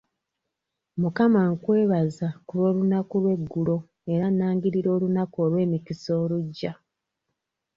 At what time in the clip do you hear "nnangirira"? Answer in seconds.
4.29-4.89